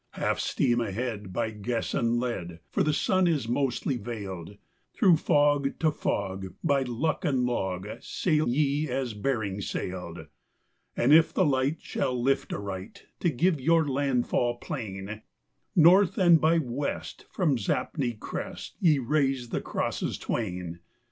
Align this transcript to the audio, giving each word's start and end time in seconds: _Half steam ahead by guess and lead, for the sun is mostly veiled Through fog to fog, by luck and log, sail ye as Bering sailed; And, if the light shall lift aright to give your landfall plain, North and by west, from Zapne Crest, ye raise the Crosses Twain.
_Half 0.15 0.39
steam 0.39 0.81
ahead 0.81 1.31
by 1.31 1.51
guess 1.51 1.93
and 1.93 2.17
lead, 2.19 2.59
for 2.71 2.81
the 2.81 2.91
sun 2.91 3.27
is 3.27 3.47
mostly 3.47 3.97
veiled 3.97 4.57
Through 4.95 5.17
fog 5.17 5.77
to 5.77 5.91
fog, 5.91 6.55
by 6.63 6.81
luck 6.81 7.23
and 7.23 7.41
log, 7.45 7.87
sail 8.01 8.49
ye 8.49 8.89
as 8.89 9.13
Bering 9.13 9.61
sailed; 9.61 10.25
And, 10.97 11.13
if 11.13 11.31
the 11.31 11.45
light 11.45 11.81
shall 11.83 12.19
lift 12.19 12.51
aright 12.51 13.05
to 13.19 13.29
give 13.29 13.61
your 13.61 13.87
landfall 13.87 14.57
plain, 14.57 15.21
North 15.75 16.17
and 16.17 16.41
by 16.41 16.57
west, 16.57 17.27
from 17.29 17.57
Zapne 17.59 18.17
Crest, 18.19 18.77
ye 18.79 18.97
raise 18.97 19.49
the 19.49 19.61
Crosses 19.61 20.17
Twain. 20.17 20.79